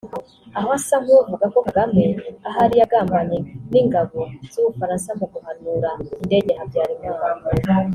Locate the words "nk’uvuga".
1.03-1.45